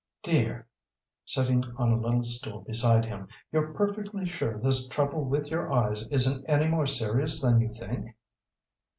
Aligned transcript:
"Dear," 0.23 0.65
sitting 1.27 1.63
on 1.77 2.03
a 2.03 2.23
stool 2.23 2.61
beside 2.61 3.05
him 3.05 3.27
"you're 3.51 3.71
perfectly 3.71 4.25
sure 4.25 4.57
this 4.57 4.89
trouble 4.89 5.25
with 5.25 5.49
your 5.49 5.71
eyes 5.71 6.07
isn't 6.07 6.43
any 6.49 6.65
more 6.67 6.87
serious 6.87 7.39
than 7.39 7.59
you 7.59 7.69
think?" 7.69 8.15